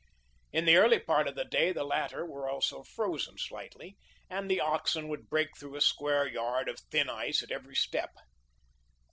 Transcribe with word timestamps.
In 0.51 0.65
the 0.65 0.77
early 0.77 0.97
part 0.97 1.27
of 1.27 1.35
the 1.35 1.45
day 1.45 1.71
the 1.71 1.83
latter 1.83 2.25
were 2.25 2.49
also 2.49 2.81
frozen 2.81 3.37
slightly, 3.37 3.97
and 4.31 4.49
the 4.49 4.59
oxen 4.59 5.09
would 5.09 5.29
break 5.29 5.55
through 5.55 5.75
a 5.75 5.81
square 5.81 6.27
yard 6.27 6.67
of 6.67 6.79
thin 6.89 7.07
ice 7.07 7.43
at 7.43 7.51
every 7.51 7.75
step. 7.75 8.09